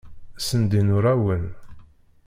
Ssendin 0.37 0.87
urawen. 0.97 1.45